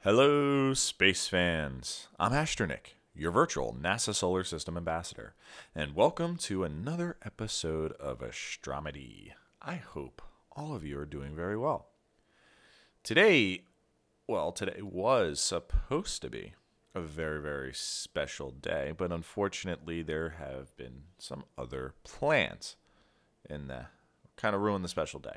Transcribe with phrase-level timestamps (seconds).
[0.00, 2.08] Hello, space fans.
[2.18, 5.34] I'm Astronick, your virtual NASA Solar System ambassador,
[5.74, 9.32] and welcome to another episode of Astromedy.
[9.60, 10.22] I hope
[10.52, 11.88] all of you are doing very well.
[13.02, 13.64] Today,
[14.26, 16.54] well, today was supposed to be
[16.96, 22.76] a very, very special day, but unfortunately, there have been some other plans
[23.48, 23.82] and uh,
[24.36, 25.36] kind of ruined the special day.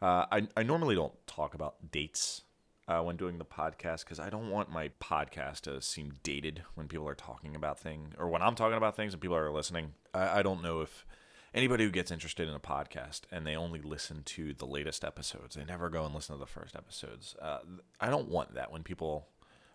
[0.00, 2.42] Uh, I, I normally don't talk about dates
[2.86, 6.86] uh, when doing the podcast because I don't want my podcast to seem dated when
[6.86, 9.94] people are talking about things or when I'm talking about things and people are listening.
[10.14, 11.04] I, I don't know if
[11.52, 15.56] anybody who gets interested in a podcast and they only listen to the latest episodes,
[15.56, 17.34] they never go and listen to the first episodes.
[17.42, 17.58] Uh,
[18.00, 19.26] I don't want that when people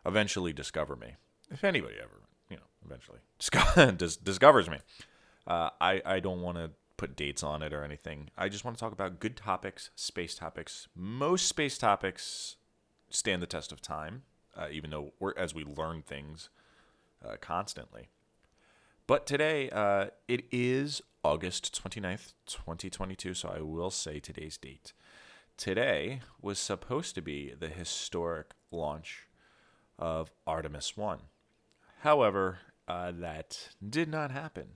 [0.05, 1.15] eventually discover me.
[1.51, 3.19] If anybody ever, you know, eventually
[3.97, 4.77] dis- discovers me,
[5.47, 8.29] uh, I, I don't want to put dates on it or anything.
[8.37, 10.87] I just want to talk about good topics, space topics.
[10.95, 12.57] Most space topics
[13.09, 14.23] stand the test of time,
[14.55, 16.49] uh, even though we're, as we learn things
[17.25, 18.09] uh, constantly.
[19.07, 24.93] But today, uh, it is August 29th, 2022, so I will say today's date.
[25.57, 29.28] Today was supposed to be the historic launch
[29.99, 31.19] of Artemis 1.
[31.99, 34.69] However, uh, that did not happen.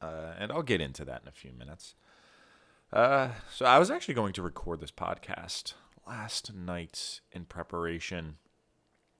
[0.00, 1.96] Uh, and I'll get into that in a few minutes.
[2.92, 5.72] Uh, so I was actually going to record this podcast
[6.06, 8.36] last night in preparation.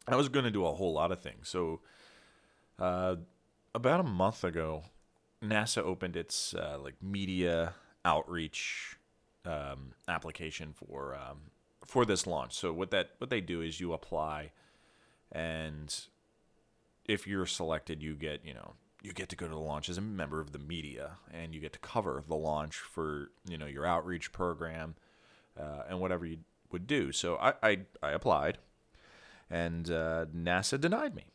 [0.06, 1.48] I was going to do a whole lot of things.
[1.48, 1.80] So,
[2.78, 3.16] uh,
[3.74, 4.84] about a month ago,
[5.42, 7.74] NASA opened its uh, like media
[8.04, 8.96] outreach
[9.44, 11.50] um, application for um,
[11.84, 12.54] for this launch.
[12.54, 14.52] So what that what they do is you apply,
[15.32, 15.94] and
[17.04, 19.96] if you're selected, you get you know you get to go to the launch as
[19.98, 23.66] a member of the media, and you get to cover the launch for you know
[23.66, 24.94] your outreach program
[25.58, 26.38] uh, and whatever you
[26.70, 27.12] would do.
[27.12, 28.58] So I I, I applied,
[29.50, 31.26] and uh, NASA denied me.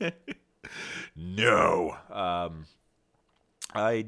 [1.16, 2.66] no, um,
[3.74, 4.06] I.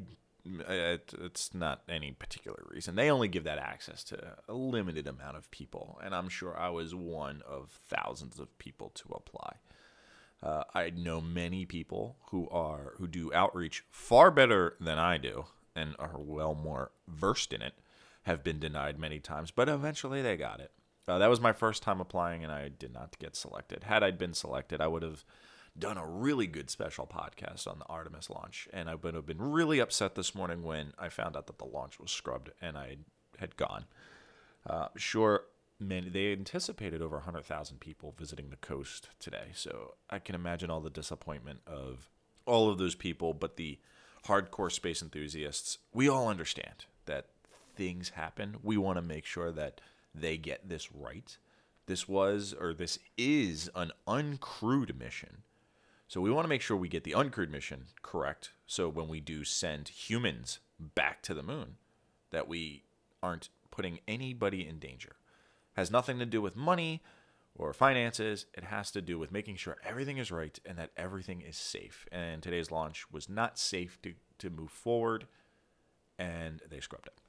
[0.69, 2.95] It, it's not any particular reason.
[2.95, 6.69] They only give that access to a limited amount of people, and I'm sure I
[6.69, 9.56] was one of thousands of people to apply.
[10.43, 15.47] Uh, I know many people who are who do outreach far better than I do
[15.75, 17.75] and are well more versed in it
[18.23, 20.73] have been denied many times, but eventually they got it.
[21.09, 23.85] Uh, that was my first time applying, and I did not get selected.
[23.85, 25.25] Had I been selected, I would have
[25.78, 29.41] done a really good special podcast on the Artemis launch, and I would have been
[29.41, 32.97] really upset this morning when I found out that the launch was scrubbed and I
[33.38, 33.84] had gone.
[34.69, 35.44] Uh, sure,
[35.78, 40.81] many, they anticipated over 100,000 people visiting the coast today, so I can imagine all
[40.81, 42.08] the disappointment of
[42.47, 43.78] all of those people, but the
[44.26, 47.26] hardcore space enthusiasts, we all understand that
[47.76, 49.81] things happen, we want to make sure that
[50.14, 51.37] they get this right.
[51.87, 55.43] This was, or this is, an uncrewed mission.
[56.09, 58.53] So we want to make sure we get the uncrewed mission correct.
[58.67, 61.77] So when we do send humans back to the moon,
[62.31, 62.84] that we
[63.22, 65.17] aren't putting anybody in danger.
[65.75, 67.03] Has nothing to do with money
[67.55, 68.47] or finances.
[68.55, 72.06] It has to do with making sure everything is right and that everything is safe.
[72.12, 75.27] And today's launch was not safe to, to move forward,
[76.19, 77.21] and they scrubbed it.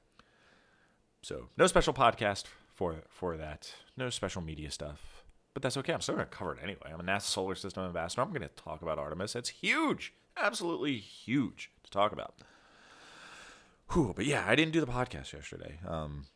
[1.22, 3.72] So no special podcast for for that.
[3.96, 5.24] No special media stuff.
[5.54, 5.92] But that's okay.
[5.92, 6.90] I'm still going to cover it anyway.
[6.92, 8.22] I'm a NASA Solar System ambassador.
[8.22, 9.34] I'm going to talk about Artemis.
[9.34, 12.34] It's huge, absolutely huge to talk about.
[13.92, 15.78] Whew, but yeah, I didn't do the podcast yesterday.
[15.86, 16.26] Um,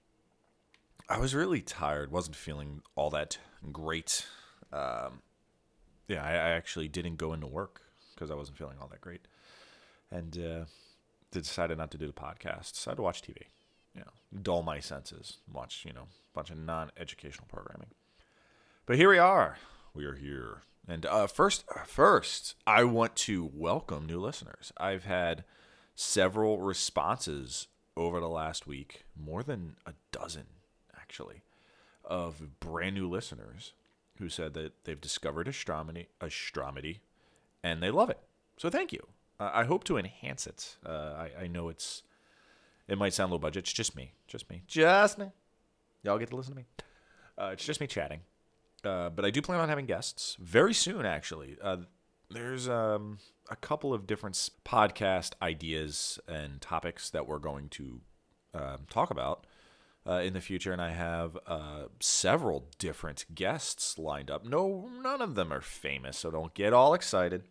[1.08, 2.10] I was really tired.
[2.10, 3.38] wasn't feeling all that
[3.70, 4.26] great.
[4.72, 5.20] Um,
[6.08, 7.82] yeah, I, I, actually didn't go into work
[8.14, 9.20] because I wasn't feeling all that great,
[10.10, 10.64] and uh,
[11.30, 12.76] decided not to do the podcast.
[12.76, 13.42] So I decided to watch TV
[13.94, 17.88] you know, dull my senses, watch, you know, a bunch of non educational programming.
[18.84, 19.58] But here we are.
[19.94, 20.62] We are here.
[20.88, 24.72] And uh, first, uh, first, I want to welcome new listeners.
[24.76, 25.44] I've had
[25.94, 30.46] several responses over the last week, more than a dozen
[31.00, 31.42] actually,
[32.04, 33.72] of brand new listeners
[34.18, 37.02] who said that they've discovered astronomy, astronomy,
[37.62, 38.18] and they love it.
[38.56, 39.06] So thank you.
[39.38, 40.76] Uh, I hope to enhance it.
[40.84, 42.02] Uh, I, I know it's
[42.88, 43.62] it might sound low budget.
[43.62, 44.10] It's just me.
[44.26, 44.62] Just me.
[44.66, 45.26] Just me.
[46.02, 46.66] Y'all get to listen to me.
[47.38, 48.22] Uh, it's just me chatting.
[48.84, 51.56] Uh, but I do plan on having guests very soon, actually.
[51.62, 51.78] Uh,
[52.30, 53.18] there's um,
[53.50, 54.34] a couple of different
[54.64, 58.00] podcast ideas and topics that we're going to
[58.54, 59.46] um, talk about
[60.06, 64.44] uh, in the future, and I have uh, several different guests lined up.
[64.44, 67.44] No, none of them are famous, so don't get all excited.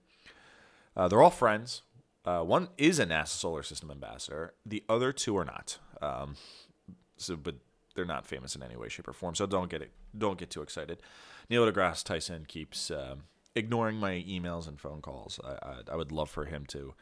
[0.97, 1.83] Uh, they're all friends
[2.25, 4.53] Uh, one is a NASA Solar System ambassador.
[4.65, 5.79] The other two are not.
[6.01, 6.35] Um,
[7.17, 7.55] so, but
[8.01, 9.35] they're not famous in any way, shape, or form.
[9.35, 9.91] So don't get it.
[10.17, 11.01] Don't get too excited.
[11.49, 13.25] Neil deGrasse Tyson keeps um,
[13.55, 15.39] ignoring my emails and phone calls.
[15.43, 16.95] I, I, I, would love for him to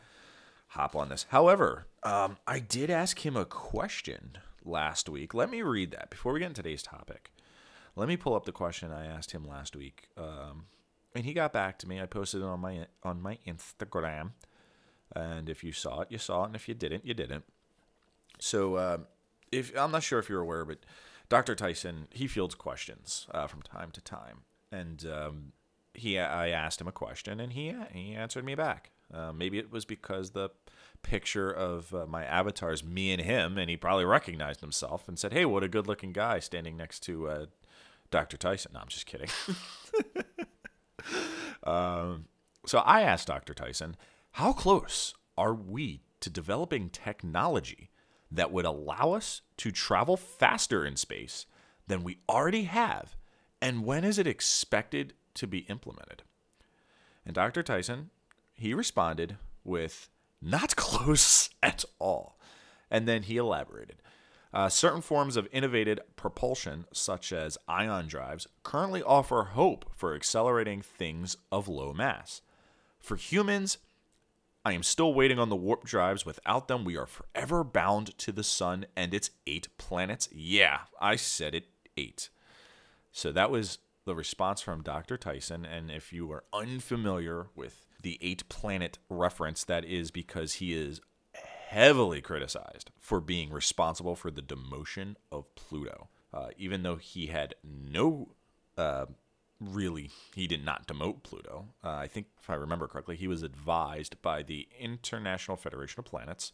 [0.68, 1.26] hop on this.
[1.30, 5.34] However, um, I did ask him a question last week.
[5.34, 7.32] Let me read that before we get into today's topic.
[7.96, 10.66] Let me pull up the question I asked him last week, um,
[11.16, 12.02] and he got back to me.
[12.02, 14.32] I posted it on my on my Instagram,
[15.16, 17.46] and if you saw it, you saw it, and if you didn't, you didn't.
[18.40, 18.98] So, uh,
[19.52, 20.80] if I'm not sure if you're aware, but
[21.30, 21.56] Dr.
[21.56, 24.42] Tyson he fields questions uh, from time to time,
[24.72, 25.54] and um,
[25.94, 28.92] he I asked him a question, and he he answered me back.
[29.14, 30.50] Uh, maybe it was because the
[31.02, 35.34] picture of uh, my avatar's me and him, and he probably recognized himself and said,
[35.34, 37.46] "Hey, what a good-looking guy standing next to uh,
[38.12, 38.38] Dr.
[38.38, 39.30] Tyson." No, I'm just kidding.
[41.64, 42.26] um,
[42.66, 43.54] so I asked Dr.
[43.54, 43.96] Tyson,
[44.34, 47.90] "How close are we to developing technology
[48.32, 51.46] that would allow us to travel faster in space
[51.88, 53.16] than we already have,
[53.62, 56.24] and when is it expected to be implemented?"
[57.26, 57.64] And Dr.
[57.64, 58.10] Tyson,
[58.54, 60.10] he responded with
[60.42, 62.38] not close at all.
[62.92, 64.02] And then he elaborated.
[64.52, 70.82] Uh, certain forms of innovated propulsion, such as ion drives, currently offer hope for accelerating
[70.82, 72.42] things of low mass.
[73.00, 73.78] For humans,
[74.70, 76.28] I am still waiting on the warp drives.
[76.28, 80.30] Without them, we are forever bound to the sun and its eight planets.
[80.32, 82.30] Yeah, I said it, eight.
[83.12, 85.18] So that was the response from Dr.
[85.18, 85.66] Tyson.
[85.66, 91.02] And if you are unfamiliar with the eight planet reference, that is because he is
[91.70, 96.10] heavily criticized for being responsible for the demotion of Pluto.
[96.32, 98.36] Uh, even though he had no,
[98.78, 99.08] uh,
[99.60, 101.66] really, he did not demote Pluto.
[101.84, 106.06] Uh, I think, if I remember correctly, he was advised by the International Federation of
[106.06, 106.52] Planets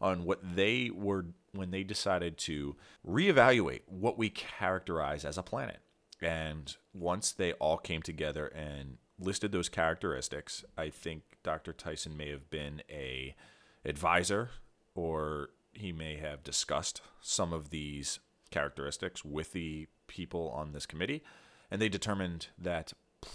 [0.00, 2.76] on what they were when they decided to
[3.06, 5.80] reevaluate what we characterize as a planet.
[6.22, 10.64] And once they all came together and listed those characteristics.
[10.76, 11.72] I think Dr.
[11.72, 13.36] Tyson may have been a
[13.84, 14.50] advisor
[14.94, 18.18] or he may have discussed some of these
[18.50, 21.22] characteristics with the people on this committee
[21.70, 22.92] and they determined that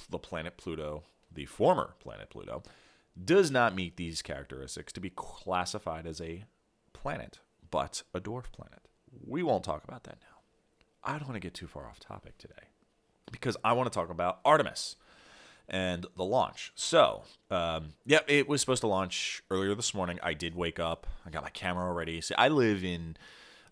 [0.09, 2.63] the planet Pluto, the former planet Pluto,
[3.23, 6.43] does not meet these characteristics to be classified as a
[6.93, 7.39] planet,
[7.71, 8.87] but a dwarf planet.
[9.25, 10.35] We won't talk about that now.
[11.03, 12.53] I don't want to get too far off topic today
[13.31, 14.95] because I want to talk about Artemis
[15.67, 16.71] and the launch.
[16.75, 20.19] So, um, yeah, it was supposed to launch earlier this morning.
[20.21, 21.07] I did wake up.
[21.25, 22.21] I got my camera ready.
[22.21, 23.17] See, I live in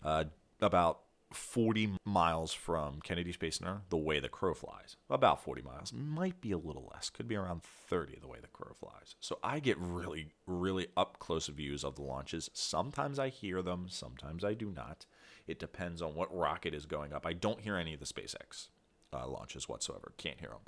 [0.02, 0.24] uh,
[0.60, 1.00] about
[1.36, 4.96] 40 miles from Kennedy Space Center, the way the crow flies.
[5.10, 5.92] About 40 miles.
[5.92, 7.10] Might be a little less.
[7.10, 9.14] Could be around 30 the way the crow flies.
[9.20, 12.50] So I get really, really up close views of the launches.
[12.54, 15.06] Sometimes I hear them, sometimes I do not.
[15.46, 17.26] It depends on what rocket is going up.
[17.26, 18.68] I don't hear any of the SpaceX
[19.12, 20.12] uh, launches whatsoever.
[20.16, 20.62] Can't hear them.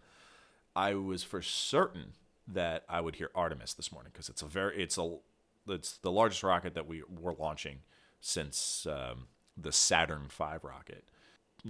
[0.75, 2.13] I was for certain
[2.47, 5.17] that I would hear Artemis this morning because it's a very it's a
[5.69, 7.79] it's the largest rocket that we were launching
[8.21, 9.27] since um,
[9.57, 11.05] the Saturn V rocket.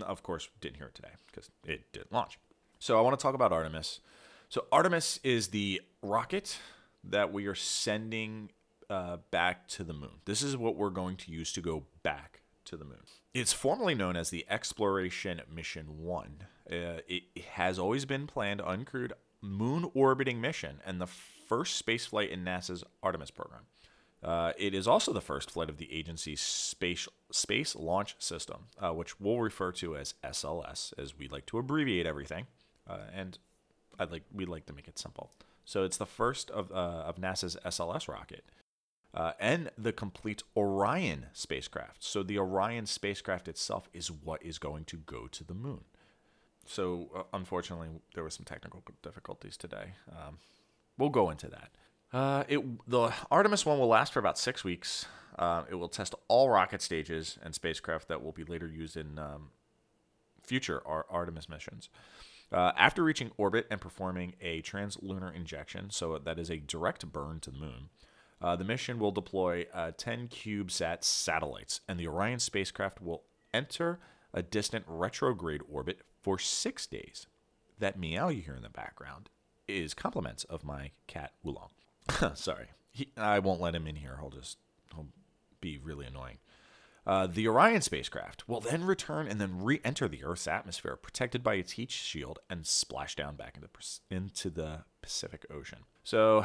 [0.03, 2.38] Of course, didn't hear it today because it didn't launch.
[2.79, 4.00] So I want to talk about Artemis.
[4.49, 6.59] So Artemis is the rocket
[7.03, 8.50] that we are sending
[8.91, 10.21] uh, back to the moon.
[10.25, 13.00] This is what we're going to use to go back to the moon.
[13.33, 16.37] It's formally known as the Exploration Mission 1.
[16.71, 16.75] Uh,
[17.09, 22.85] it has always been planned uncrewed moon orbiting mission and the first spaceflight in NASA's
[23.02, 23.62] Artemis program.
[24.26, 28.92] Uh, it is also the first flight of the agency's space space launch system, uh,
[28.92, 32.47] which we'll refer to as SLS, as we like to abbreviate everything,
[32.90, 33.38] uh, and
[34.00, 35.30] I'd like we like to make it simple.
[35.64, 38.45] So it's the first of uh, of NASA's SLS rocket,
[39.14, 42.02] uh, and the complete Orion spacecraft.
[42.02, 45.85] So the Orion spacecraft itself is what is going to go to the moon.
[46.64, 49.92] So uh, unfortunately, there were some technical difficulties today.
[50.11, 50.38] Um,
[50.99, 51.71] we'll go into that.
[52.16, 55.04] Uh, it the Artemis one will last for about six weeks.
[55.38, 59.18] Uh, it will test all rocket stages and spacecraft that will be later used in
[59.18, 59.50] um,
[60.42, 61.90] future Ar- Artemis missions.
[62.50, 67.38] Uh, after reaching orbit and performing a translunar injection, so that is a direct burn
[67.40, 67.90] to the moon,
[68.40, 73.99] uh, the mission will deploy uh, 10 CubeSat satellites, and the Orion spacecraft will enter
[74.32, 77.26] a distant retrograde orbit for six days.
[77.78, 79.28] That meow you hear in the background
[79.68, 81.75] is compliments of my cat Oolong.
[82.34, 84.18] Sorry, he, I won't let him in here.
[84.20, 84.58] He'll just
[84.94, 85.08] he'll
[85.60, 86.38] be really annoying.
[87.06, 91.54] Uh, the Orion spacecraft will then return and then re-enter the Earth's atmosphere, protected by
[91.54, 93.68] its heat shield, and splash down back into
[94.10, 95.80] into the Pacific Ocean.
[96.02, 96.44] So,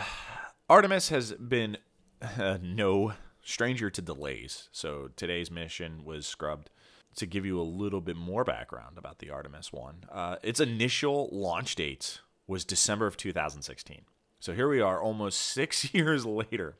[0.69, 1.77] Artemis has been
[2.39, 3.13] uh, no
[3.43, 4.69] stranger to delays.
[4.71, 6.69] So today's mission was scrubbed
[7.15, 10.05] to give you a little bit more background about the Artemis 1.
[10.11, 14.03] Uh, its initial launch date was December of 2016.
[14.41, 16.75] So here we are, almost six years later.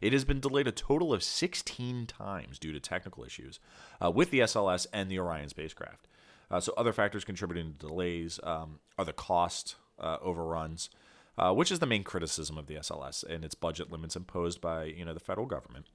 [0.00, 3.58] It has been delayed a total of 16 times due to technical issues
[4.02, 6.06] uh, with the SLS and the Orion spacecraft.
[6.50, 10.88] Uh, so other factors contributing to delays um, are the cost uh, overruns,
[11.36, 14.84] uh, which is the main criticism of the SLS and its budget limits imposed by
[14.84, 15.86] you know the federal government.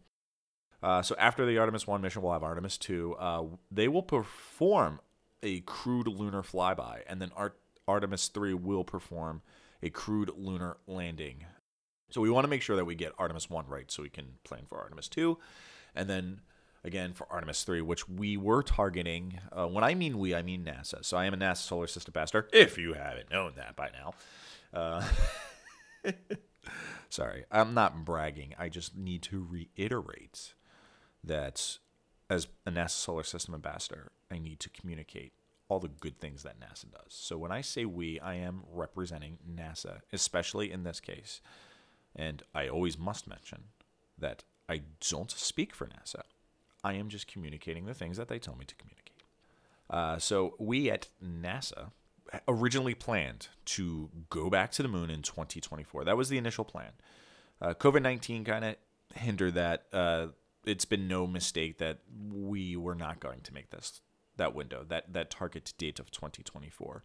[0.84, 3.16] Uh, so after the Artemis 1 mission, we'll have Artemis 2.
[3.16, 5.00] Uh, they will perform
[5.42, 7.56] a crewed lunar flyby, and then Ar-
[7.88, 9.42] Artemis 3 will perform
[9.82, 11.46] a crewed lunar landing.
[12.10, 14.36] So we want to make sure that we get Artemis 1 right so we can
[14.44, 15.38] plan for Artemis 2.
[15.96, 16.42] And then
[16.86, 19.40] again for Artemis 3, which we were targeting.
[19.52, 21.04] Uh, when I mean we, I mean NASA.
[21.04, 24.14] So I am a NASA Solar System Ambassador, if you haven't known that by now.
[24.74, 25.04] Uh,
[27.10, 28.54] sorry, I'm not bragging.
[28.58, 30.54] I just need to reiterate
[31.24, 31.80] that
[32.30, 35.34] as a NASA Solar System Ambassador, I need to communicate
[35.68, 37.10] all the good things that NASA does.
[37.10, 41.42] So when I say we, I am representing NASA, especially in this case.
[42.16, 43.66] And I always must mention
[44.18, 46.22] that I don't speak for NASA.
[46.84, 49.24] I am just communicating the things that they tell me to communicate.
[49.90, 51.92] Uh, so we at NASA
[52.48, 56.06] originally planned to go back to the moon in 2024.
[56.06, 56.92] That was the initial plan.
[57.62, 58.76] Uh, COVID 19 kind of
[59.16, 59.86] hindered that.
[59.92, 60.28] Uh,
[60.66, 62.00] it's been no mistake that
[62.32, 64.02] we were not going to make this
[64.38, 67.04] that window, that that target date of 2024.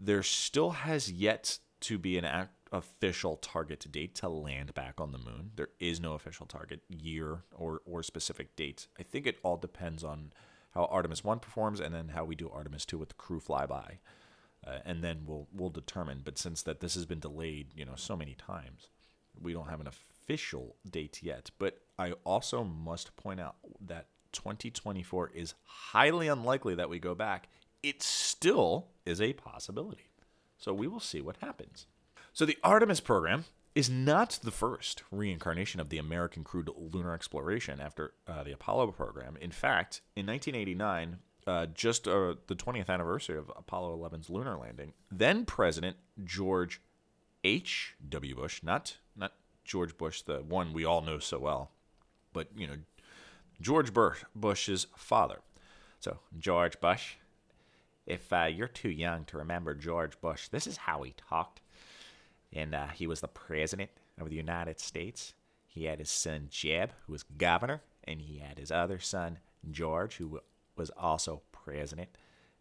[0.00, 5.12] There still has yet to be an act, official target date to land back on
[5.12, 5.52] the moon.
[5.56, 8.88] There is no official target year or or specific date.
[8.98, 10.32] I think it all depends on
[10.72, 13.98] how Artemis 1 performs and then how we do Artemis 2 with the crew flyby.
[14.66, 16.20] Uh, and then we'll we'll determine.
[16.24, 18.88] But since that this has been delayed, you know, so many times,
[19.40, 21.50] we don't have an official date yet.
[21.58, 27.48] But I also must point out that 2024 is highly unlikely that we go back.
[27.82, 30.10] It still is a possibility.
[30.58, 31.86] So we will see what happens.
[32.32, 33.44] So the Artemis program
[33.74, 38.88] is not the first reincarnation of the American crewed lunar exploration after uh, the Apollo
[38.92, 39.36] program.
[39.40, 44.92] In fact, in 1989, uh, just uh, the 20th anniversary of Apollo 11's lunar landing,
[45.10, 46.80] then President George
[47.44, 47.94] H.
[48.08, 48.34] W.
[48.34, 49.32] Bush, not not
[49.64, 51.70] George Bush, the one we all know so well,
[52.32, 52.74] but you know
[53.60, 53.92] George
[54.34, 55.40] Bush's father.
[56.00, 57.14] So George Bush,
[58.06, 61.60] if uh, you're too young to remember George Bush, this is how he talked.
[62.52, 65.34] And uh, he was the president of the United States.
[65.66, 69.38] He had his son Jeb, who was governor, and he had his other son
[69.70, 70.40] George, who
[70.76, 72.08] was also president,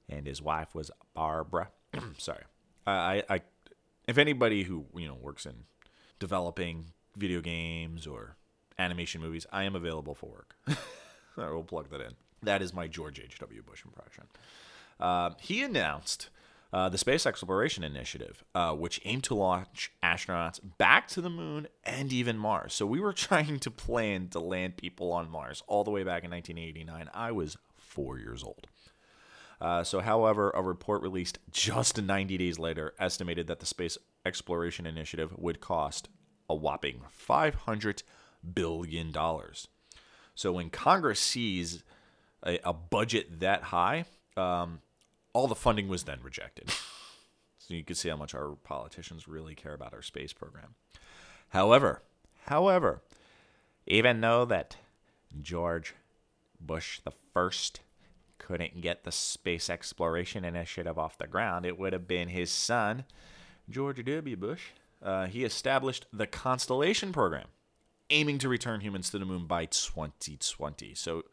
[0.09, 1.69] and his wife was Barbara.
[2.17, 2.43] Sorry,
[2.85, 3.41] I, I,
[4.07, 5.63] if anybody who you know works in
[6.19, 8.35] developing video games or
[8.79, 10.55] animation movies, I am available for work.
[11.37, 12.13] I will plug that in.
[12.43, 13.63] That is my George H.W.
[13.63, 14.25] Bush impression.
[14.99, 16.29] Uh, he announced
[16.73, 21.67] uh, the Space Exploration Initiative, uh, which aimed to launch astronauts back to the moon
[21.83, 22.73] and even Mars.
[22.73, 26.23] So we were trying to plan to land people on Mars all the way back
[26.23, 27.09] in 1989.
[27.13, 28.67] I was four years old.
[29.59, 34.85] Uh, so, however, a report released just 90 days later estimated that the Space Exploration
[34.85, 36.09] Initiative would cost
[36.47, 38.03] a whopping 500
[38.53, 39.67] billion dollars.
[40.35, 41.83] So when Congress sees
[42.45, 44.79] a, a budget that high, um,
[45.33, 46.69] all the funding was then rejected.
[47.57, 50.75] so you can see how much our politicians really care about our space program.
[51.49, 52.01] However,
[52.45, 53.01] however,
[53.85, 54.77] even though that
[55.41, 55.95] George
[56.59, 57.81] Bush the first
[58.37, 63.05] couldn't get the space exploration initiative off the ground, it would have been his son,
[63.69, 64.35] George W.
[64.35, 64.69] Bush.
[65.01, 67.47] Uh, he established the Constellation program,
[68.09, 70.93] aiming to return humans to the moon by 2020.
[70.95, 71.23] So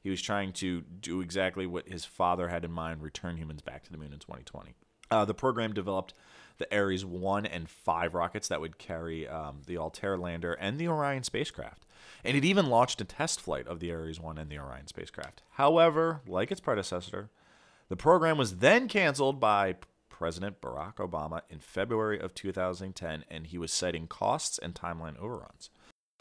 [0.00, 3.84] he was trying to do exactly what his father had in mind return humans back
[3.84, 4.74] to the moon in 2020.
[5.10, 6.14] Uh, the program developed
[6.58, 10.88] the Ares 1 and 5 rockets that would carry um, the Altair lander and the
[10.88, 11.86] Orion spacecraft.
[12.24, 15.42] And it even launched a test flight of the Ares 1 and the Orion spacecraft.
[15.52, 17.30] However, like its predecessor,
[17.88, 19.76] the program was then canceled by
[20.08, 25.68] President Barack Obama in February of 2010, and he was citing costs and timeline overruns.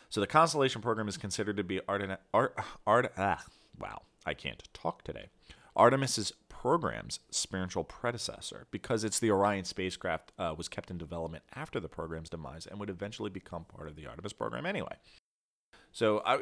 [0.09, 3.43] So the Constellation program is considered to be Art, Art, Art ah,
[3.79, 5.29] wow, I can't talk today.
[5.75, 11.79] Artemis's program's spiritual predecessor because it's the Orion spacecraft uh, was kept in development after
[11.79, 14.95] the program's demise and would eventually become part of the Artemis program anyway.
[15.91, 16.39] So I,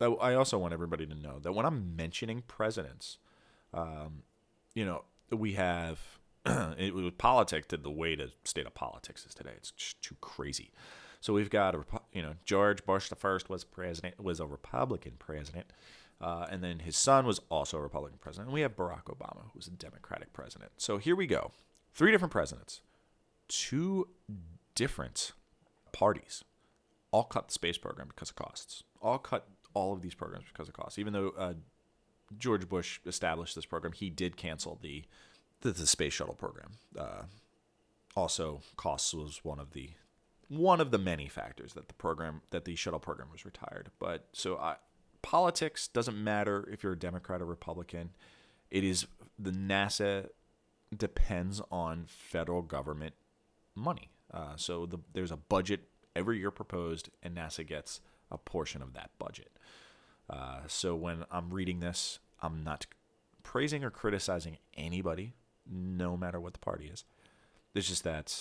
[0.00, 3.18] I also want everybody to know that when I'm mentioning presidents,
[3.72, 4.22] um,
[4.74, 5.98] you know, we have
[6.46, 10.70] it, politics, the way the state of politics is today, it's just too crazy.
[11.20, 15.14] So we've got a you know, George Bush the first was president, was a Republican
[15.18, 15.66] president,
[16.20, 18.48] uh, and then his son was also a Republican president.
[18.48, 20.72] And we have Barack Obama, who was a Democratic president.
[20.76, 21.52] So here we go,
[21.94, 22.80] three different presidents,
[23.48, 24.08] two
[24.74, 25.32] different
[25.92, 26.44] parties,
[27.10, 28.82] all cut the space program because of costs.
[29.00, 30.98] All cut all of these programs because of costs.
[30.98, 31.54] Even though uh,
[32.36, 35.04] George Bush established this program, he did cancel the
[35.60, 36.70] the, the space shuttle program.
[36.96, 37.22] Uh,
[38.14, 39.90] also, costs was one of the
[40.48, 43.90] one of the many factors that the program that the shuttle program was retired.
[43.98, 44.76] But so I,
[45.22, 48.10] politics doesn't matter if you're a Democrat or Republican.
[48.70, 49.06] It is
[49.38, 50.28] the NASA
[50.96, 53.14] depends on federal government
[53.74, 54.10] money.
[54.32, 58.00] Uh, so the, there's a budget every year proposed, and NASA gets
[58.30, 59.50] a portion of that budget.
[60.28, 62.86] Uh, so when I'm reading this, I'm not
[63.42, 65.34] praising or criticizing anybody,
[65.66, 67.04] no matter what the party is.
[67.74, 68.34] It's just that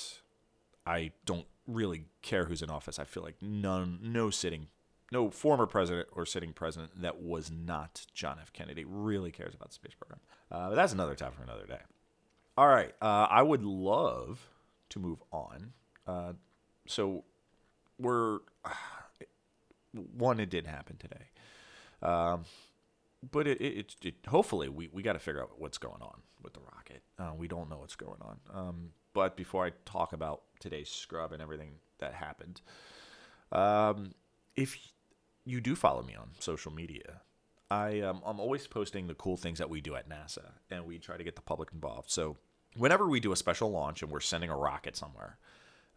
[0.85, 2.97] I don't really care who's in office.
[2.97, 4.67] I feel like none, no sitting,
[5.11, 8.51] no former president or sitting president that was not John F.
[8.53, 10.19] Kennedy really cares about the space program.
[10.51, 11.81] Uh, but that's another time for another day.
[12.57, 14.49] All right, uh, I would love
[14.89, 15.73] to move on.
[16.07, 16.33] Uh,
[16.87, 17.25] so
[17.99, 18.39] we're
[19.93, 20.39] one.
[20.39, 21.25] It did happen today.
[22.01, 22.45] Um,
[23.31, 26.53] but it, it, it, hopefully we, we got to figure out what's going on with
[26.53, 27.01] the rocket.
[27.17, 28.39] Uh, we don't know what's going on.
[28.53, 32.61] Um, but before I talk about today's scrub and everything that happened,
[33.51, 34.13] um,
[34.55, 34.77] if
[35.43, 37.21] you do follow me on social media,
[37.71, 40.99] I um, I'm always posting the cool things that we do at NASA, and we
[40.99, 42.11] try to get the public involved.
[42.11, 42.37] So
[42.75, 45.39] whenever we do a special launch and we're sending a rocket somewhere,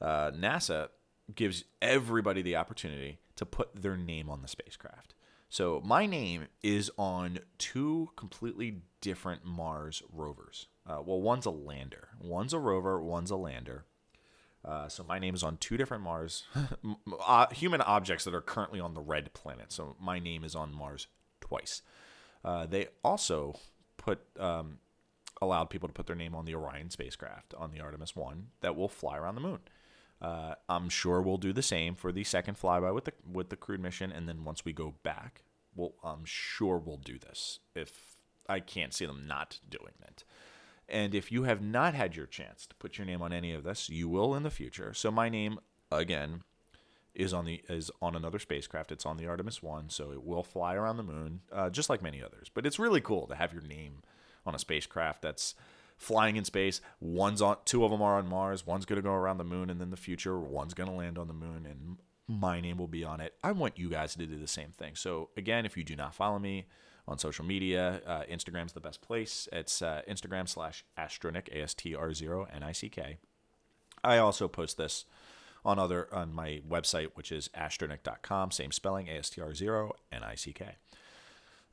[0.00, 0.88] uh, NASA
[1.34, 5.12] gives everybody the opportunity to put their name on the spacecraft.
[5.50, 10.68] So my name is on two completely different Mars rovers.
[10.90, 13.84] Uh, well, one's a lander, one's a rover, one's a lander.
[14.64, 16.44] Uh, so my name is on two different Mars
[17.26, 19.72] uh, human objects that are currently on the red planet.
[19.72, 21.06] So my name is on Mars
[21.40, 21.82] twice.
[22.44, 23.54] Uh, they also
[23.96, 24.78] put um,
[25.40, 28.76] allowed people to put their name on the Orion spacecraft on the Artemis One that
[28.76, 29.60] will fly around the moon.
[30.20, 33.56] Uh, I'm sure we'll do the same for the second flyby with the with the
[33.56, 37.60] crewed mission, and then once we go back, we'll I'm sure we'll do this.
[37.74, 38.16] If
[38.48, 40.24] I can't see them not doing it,
[40.90, 43.64] and if you have not had your chance to put your name on any of
[43.64, 44.92] this, you will in the future.
[44.94, 45.58] So my name
[45.90, 46.42] again
[47.14, 48.92] is on the is on another spacecraft.
[48.92, 52.02] It's on the Artemis One, so it will fly around the moon, uh, just like
[52.02, 52.50] many others.
[52.52, 54.02] But it's really cool to have your name
[54.46, 55.54] on a spacecraft that's
[55.96, 56.80] flying in space.
[56.98, 58.66] One's on, two of them are on Mars.
[58.66, 61.18] One's going to go around the moon, and then the future, one's going to land
[61.18, 61.98] on the moon, and
[62.30, 63.34] my name will be on it.
[63.42, 64.94] I want you guys to do the same thing.
[64.94, 66.66] So again, if you do not follow me
[67.08, 69.48] on social media, uh, Instagram's the best place.
[69.52, 73.18] It's uh, Instagram slash Astronick, A S T R zero N I C K.
[74.04, 75.04] I also post this
[75.64, 78.52] on other on my website, which is astronick.com.
[78.52, 80.76] Same spelling, A S T R zero N I C K.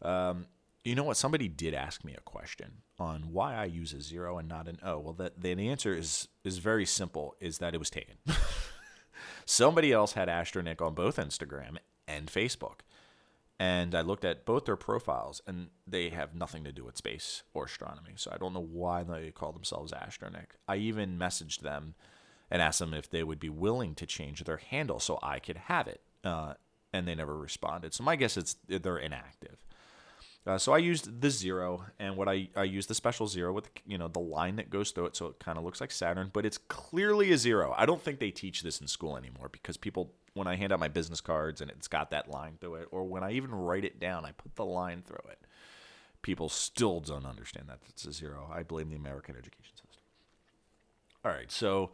[0.02, 0.48] Um,
[0.84, 1.17] you know what?
[1.17, 4.80] Somebody did ask me a question on why I use a zero and not an
[4.84, 4.98] O.
[5.00, 8.15] Well, that the answer is is very simple: is that it was taken.
[9.50, 12.82] Somebody else had Astronick on both Instagram and Facebook,
[13.58, 17.44] and I looked at both their profiles, and they have nothing to do with space
[17.54, 18.16] or astronomy.
[18.18, 20.58] So I don't know why they call themselves Astronick.
[20.68, 21.96] I even messaged them
[22.52, 25.58] and asked them if they would be willing to change their handle so I could
[25.58, 26.56] have it, uh,
[26.92, 27.94] and they never responded.
[27.94, 29.66] So my guess is they're inactive.
[30.48, 33.70] Uh, so I used the zero, and what I I used the special zero with
[33.86, 36.30] you know the line that goes through it, so it kind of looks like Saturn,
[36.32, 37.76] but it's clearly a zero.
[37.78, 40.80] I don't think they teach this in school anymore because people when I hand out
[40.80, 43.84] my business cards and it's got that line through it, or when I even write
[43.84, 45.40] it down, I put the line through it.
[46.22, 48.50] People still don't understand that it's a zero.
[48.54, 50.02] I blame the American education system.
[51.26, 51.92] All right, so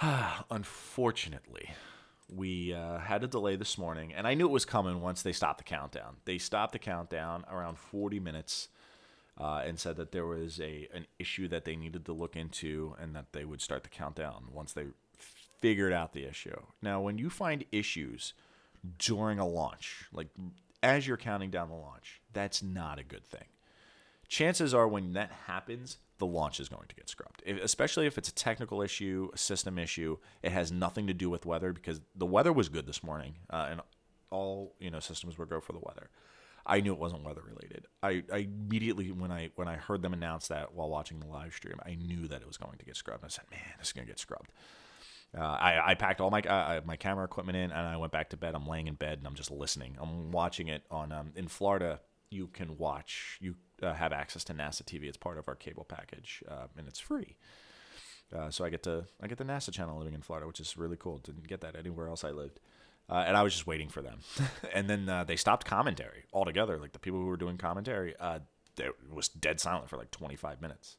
[0.50, 1.70] unfortunately,
[2.28, 5.32] we uh, had a delay this morning, and I knew it was coming once they
[5.32, 6.16] stopped the countdown.
[6.24, 8.68] They stopped the countdown around 40 minutes
[9.38, 12.94] uh, and said that there was a an issue that they needed to look into,
[13.00, 14.86] and that they would start the countdown once they
[15.60, 16.60] figured out the issue.
[16.82, 18.34] Now, when you find issues
[18.98, 20.28] during a launch, like
[20.82, 23.46] as you're counting down the launch, that's not a good thing.
[24.28, 27.42] Chances are, when that happens, the launch is going to get scrubbed.
[27.46, 31.30] If, especially if it's a technical issue, a system issue, it has nothing to do
[31.30, 33.80] with weather because the weather was good this morning, uh, and
[34.30, 36.10] all you know systems were go for the weather.
[36.66, 37.86] I knew it wasn't weather related.
[38.02, 41.54] I, I, immediately when I when I heard them announce that while watching the live
[41.54, 43.24] stream, I knew that it was going to get scrubbed.
[43.24, 44.50] I said, "Man, this is going to get scrubbed."
[45.36, 48.30] Uh, I, I packed all my uh, my camera equipment in, and I went back
[48.30, 48.54] to bed.
[48.54, 49.96] I'm laying in bed and I'm just listening.
[50.00, 52.00] I'm watching it on um, in Florida.
[52.30, 55.04] You can watch you uh, have access to NASA TV.
[55.04, 57.36] It's part of our cable package, uh, and it's free.
[58.34, 60.76] Uh, so I get to I get the NASA channel living in Florida, which is
[60.76, 61.18] really cool.
[61.18, 62.60] Didn't get that anywhere else I lived.
[63.10, 64.18] Uh, and I was just waiting for them.
[64.74, 66.78] and then uh, they stopped commentary altogether.
[66.78, 68.40] Like the people who were doing commentary, uh,
[68.78, 70.96] it was dead silent for like 25 minutes.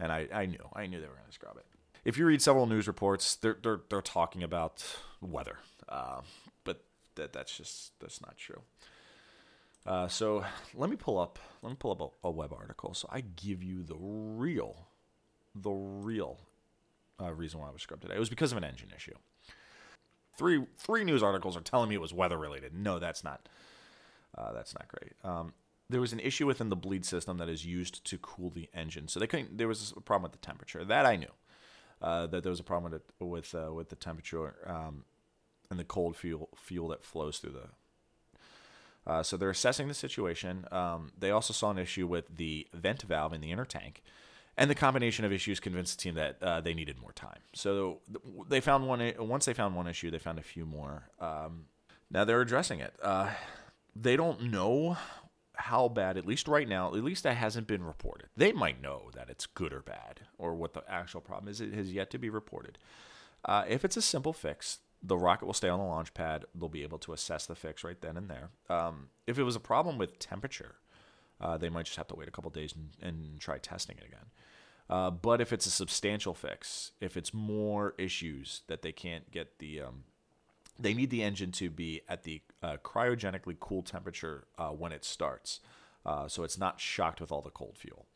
[0.00, 1.66] And I, I knew I knew they were going to scrub it.
[2.04, 4.84] If you read several news reports, they're they're, they're talking about
[5.20, 6.84] weather, but
[7.16, 8.60] that that's just that's not true.
[9.86, 10.44] Uh, so
[10.74, 13.62] let me pull up let me pull up a, a, web article so I give
[13.62, 14.88] you the real
[15.54, 16.38] the real
[17.20, 18.16] uh, reason why I was scrubbed today.
[18.16, 19.14] It was because of an engine issue.
[20.36, 22.74] Three three news articles are telling me it was weather related.
[22.74, 23.48] No, that's not.
[24.36, 25.12] Uh, that's not great.
[25.24, 25.54] Um,
[25.88, 29.08] there was an issue within the bleed system that is used to cool the engine.
[29.08, 29.56] So they couldn't.
[29.56, 30.84] There was a problem with the temperature.
[30.84, 31.32] That I knew.
[32.02, 35.04] Uh, that there was a problem with it, with uh, with the temperature um,
[35.70, 37.68] and the cold fuel fuel that flows through the
[39.06, 40.66] uh, so they're assessing the situation.
[40.72, 44.02] Um, they also saw an issue with the vent valve in the inner tank,
[44.56, 47.40] and the combination of issues convinced the team that uh, they needed more time.
[47.54, 48.00] So
[48.48, 49.12] they found one.
[49.18, 51.08] Once they found one issue, they found a few more.
[51.20, 51.66] Um,
[52.10, 52.94] now they're addressing it.
[53.02, 53.30] Uh,
[53.94, 54.96] they don't know
[55.54, 58.28] how bad, at least right now, at least that hasn't been reported.
[58.36, 61.60] They might know that it's good or bad, or what the actual problem is.
[61.60, 62.78] It has yet to be reported.
[63.44, 66.44] Uh, if it's a simple fix, the rocket will stay on the launch pad.
[66.54, 68.50] They'll be able to assess the fix right then and there.
[68.68, 70.76] Um, if it was a problem with temperature,
[71.40, 74.06] uh, they might just have to wait a couple days and, and, try testing it
[74.06, 74.26] again.
[74.88, 79.58] Uh, but if it's a substantial fix, if it's more issues that they can't get
[79.58, 80.04] the, um,
[80.78, 85.04] they need the engine to be at the uh, cryogenically cool temperature uh, when it
[85.04, 85.60] starts,
[86.06, 88.06] uh, so it's not shocked with all the cold fuel.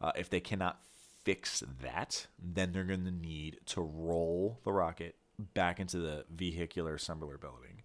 [0.00, 0.80] Uh, if they cannot
[1.24, 6.94] fix that, then they're going to need to roll the rocket back into the vehicular
[6.94, 7.82] assembly building.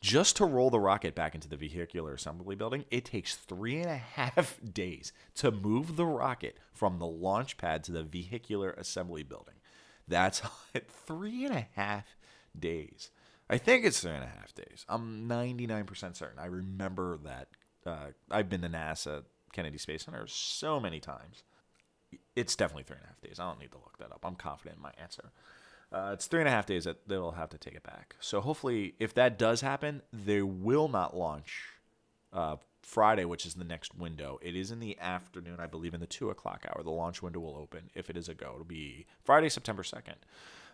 [0.00, 3.88] Just to roll the rocket back into the vehicular assembly building, it takes three and
[3.88, 9.22] a half days to move the rocket from the launch pad to the vehicular assembly
[9.22, 9.54] building.
[10.08, 10.42] That's
[11.06, 12.16] three and a half
[12.58, 13.10] days.
[13.48, 14.84] I think it's three and a half days.
[14.88, 16.38] I'm 99% certain.
[16.38, 17.48] I remember that.
[17.84, 21.44] Uh, I've been to NASA Kennedy Space Center so many times.
[22.34, 23.38] It's definitely three and a half days.
[23.38, 24.24] I don't need to look that up.
[24.24, 25.30] I'm confident in my answer.
[25.92, 28.16] Uh, it's three and a half days that they'll have to take it back.
[28.18, 31.68] So hopefully, if that does happen, they will not launch
[32.32, 34.38] uh, Friday, which is the next window.
[34.40, 36.82] It is in the afternoon, I believe, in the two o'clock hour.
[36.82, 38.52] The launch window will open if it is a go.
[38.54, 40.16] It'll be Friday, September second.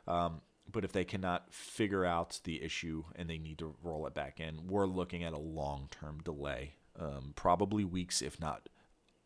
[0.06, 4.14] Um, but if they cannot figure out the issue and they need to roll it
[4.14, 8.68] back in, we're looking at a long-term delay, um, probably weeks, if not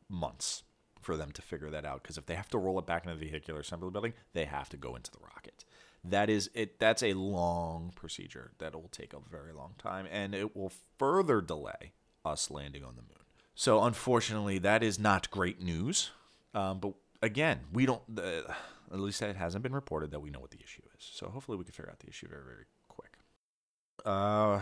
[0.08, 0.62] months,
[1.00, 2.02] for them to figure that out.
[2.02, 4.68] Because if they have to roll it back into the vehicular assembly building, they have
[4.70, 5.64] to go into the rocket
[6.04, 10.34] that is it that's a long procedure that will take a very long time and
[10.34, 11.92] it will further delay
[12.24, 13.24] us landing on the moon.
[13.54, 16.10] So unfortunately that is not great news.
[16.54, 18.52] Um, but again we don't uh,
[18.92, 21.08] at least it hasn't been reported that we know what the issue is.
[21.12, 23.12] So hopefully we can figure out the issue very very quick.
[24.04, 24.60] Uh,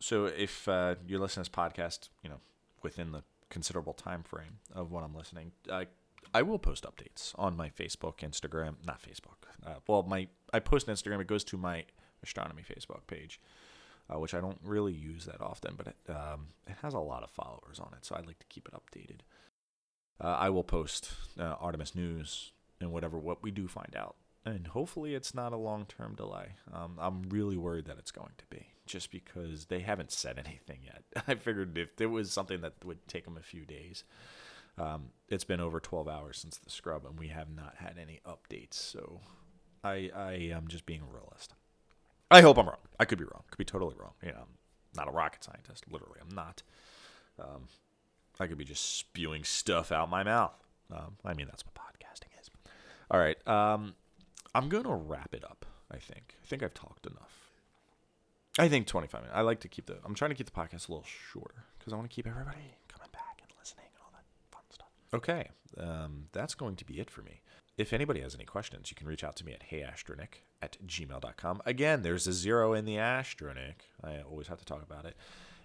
[0.00, 2.40] so if uh, you're listening to this podcast you know
[2.82, 5.84] within the considerable time frame of when i'm listening uh,
[6.32, 9.48] I will post updates on my Facebook, Instagram, not Facebook.
[9.64, 11.20] Uh, well, my I post on Instagram.
[11.20, 11.84] It goes to my
[12.22, 13.40] astronomy Facebook page,
[14.12, 17.22] uh, which I don't really use that often, but it, um, it has a lot
[17.22, 19.20] of followers on it, so I like to keep it updated.
[20.20, 24.68] Uh, I will post uh, Artemis news and whatever what we do find out, and
[24.68, 26.54] hopefully it's not a long term delay.
[26.72, 30.80] Um, I'm really worried that it's going to be, just because they haven't said anything
[30.84, 31.02] yet.
[31.26, 34.04] I figured if there was something that would take them a few days.
[34.78, 38.20] Um, it's been over 12 hours since the scrub, and we have not had any
[38.26, 38.74] updates.
[38.74, 39.20] So
[39.82, 41.54] I, I am just being a realist.
[42.30, 42.78] I hope I'm wrong.
[42.98, 43.42] I could be wrong.
[43.50, 44.12] Could be totally wrong.
[44.22, 44.58] You know, I'm
[44.96, 45.84] not a rocket scientist.
[45.90, 46.62] Literally, I'm not.
[47.38, 47.68] Um,
[48.40, 50.56] I could be just spewing stuff out my mouth.
[50.92, 52.50] Um, I mean, that's what podcasting is.
[53.10, 53.36] All right.
[53.46, 53.94] Um,
[54.54, 56.34] I'm going to wrap it up, I think.
[56.42, 57.50] I think I've talked enough.
[58.58, 59.36] I think 25 minutes.
[59.36, 61.92] I like to keep the, I'm trying to keep the podcast a little shorter because
[61.92, 62.74] I want to keep everybody
[65.14, 67.40] Okay, um, that's going to be it for me.
[67.78, 71.62] If anybody has any questions, you can reach out to me at heyastronick at gmail.com.
[71.64, 73.76] Again, there's a zero in the astronick.
[74.02, 75.16] I always have to talk about it.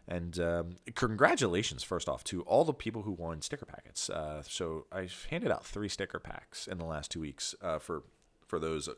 [0.08, 4.10] And um, congratulations, first off, to all the people who won sticker packets.
[4.10, 8.04] Uh, so I've handed out three sticker packs in the last two weeks uh, for
[8.46, 8.90] for those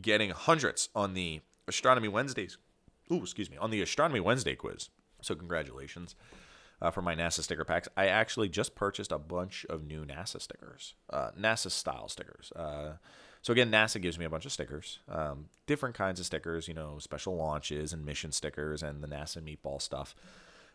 [0.00, 2.58] getting hundreds on the Astronomy Wednesdays.
[3.12, 4.88] Ooh, excuse me, on the Astronomy Wednesday quiz.
[5.22, 6.16] So congratulations
[6.80, 7.88] uh, for my NASA sticker packs.
[7.96, 12.52] I actually just purchased a bunch of new NASA stickers, uh, NASA style stickers.
[12.54, 12.94] Uh,
[13.42, 16.74] so again, NASA gives me a bunch of stickers, um, different kinds of stickers, you
[16.74, 20.14] know, special launches and mission stickers and the NASA meatball stuff.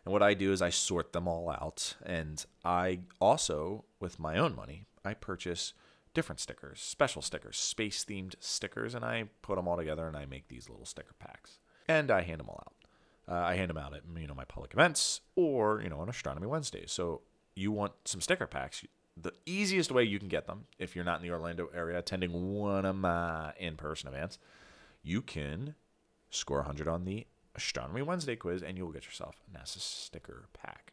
[0.04, 4.38] And what I do is I sort them all out, and I also, with my
[4.38, 5.74] own money, I purchase
[6.14, 10.26] different stickers, special stickers, space themed stickers, and I put them all together and I
[10.26, 11.58] make these little sticker packs.
[11.88, 12.72] And I hand them all out.
[13.30, 16.08] Uh, I hand them out at you know my public events or you know on
[16.08, 16.90] Astronomy Wednesdays.
[16.90, 17.22] So
[17.54, 18.84] you want some sticker packs?
[19.16, 22.54] The easiest way you can get them, if you're not in the Orlando area attending
[22.54, 24.38] one of my in-person events,
[25.02, 25.74] you can
[26.30, 30.46] score 100 on the Astronomy Wednesday quiz, and you will get yourself a NASA sticker
[30.52, 30.92] pack.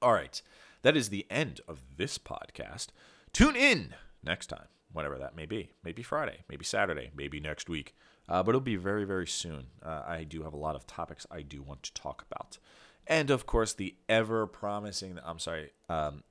[0.00, 0.40] All right,
[0.82, 2.88] that is the end of this podcast.
[3.32, 5.70] Tune in next time, whatever that may be.
[5.84, 7.94] Maybe Friday, maybe Saturday, maybe next week.
[8.28, 9.66] Uh, but it'll be very, very soon.
[9.82, 12.58] Uh, I do have a lot of topics I do want to talk about.
[13.06, 16.22] And of course, the ever promising, I'm sorry, um,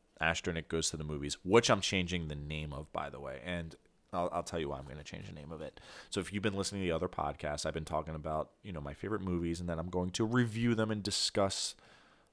[0.69, 3.41] Goes to the Movies, which I'm changing the name of, by the way.
[3.43, 3.75] And
[4.13, 5.79] I'll, I'll tell you why I'm going to change the name of it.
[6.09, 8.81] So if you've been listening to the other podcasts, I've been talking about you know
[8.81, 11.75] my favorite movies, and then I'm going to review them and discuss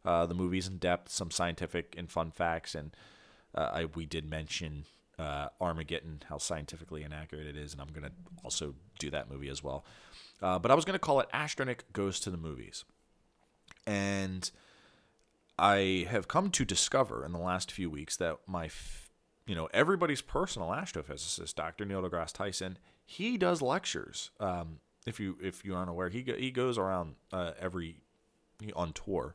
[0.05, 2.91] uh, the movies in depth, some scientific and fun facts, and
[3.55, 4.85] uh, I, we did mention
[5.19, 8.13] uh, Armageddon, how scientifically inaccurate it is, and I'm going to
[8.45, 9.85] also do that movie as well.
[10.41, 12.85] Uh, but I was going to call it Astronick Goes to the Movies,
[13.87, 14.51] and
[15.59, 19.11] I have come to discover in the last few weeks that my f-
[19.47, 21.85] you know, everybody's personal astrophysicist, Dr.
[21.85, 24.31] Neil deGrasse Tyson, he does lectures.
[24.39, 28.01] Um, if you if you aren't aware, he go, he goes around uh, every
[28.77, 29.35] on tour,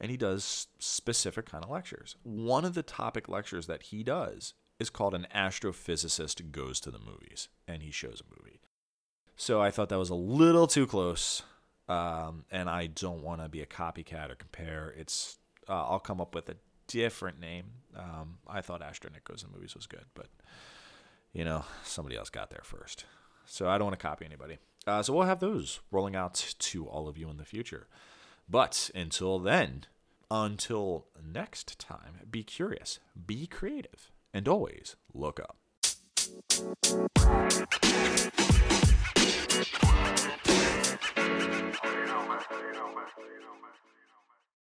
[0.00, 2.16] and he does specific kind of lectures.
[2.22, 6.98] One of the topic lectures that he does is called an astrophysicist goes to the
[6.98, 8.60] movies, and he shows a movie.
[9.36, 11.42] So I thought that was a little too close,
[11.88, 14.94] um, and I don't want to be a copycat or compare.
[14.96, 16.56] It's uh, I'll come up with a
[16.86, 17.66] different name.
[17.96, 20.28] Um, I thought Astronick Goes in Movies was good, but
[21.32, 23.04] you know somebody else got there first,
[23.46, 24.58] so I don't want to copy anybody.
[24.86, 27.86] Uh, so we'll have those rolling out to all of you in the future.
[28.48, 29.86] But until then,
[30.30, 35.56] until next time, be curious, be creative, and always look up.